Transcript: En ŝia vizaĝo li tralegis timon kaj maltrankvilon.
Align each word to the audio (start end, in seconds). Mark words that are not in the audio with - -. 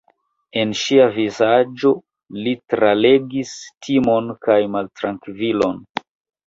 En 0.61 0.71
ŝia 0.79 1.05
vizaĝo 1.17 1.91
li 2.47 2.55
tralegis 2.75 3.55
timon 3.89 4.35
kaj 4.49 4.61
maltrankvilon. 4.79 5.83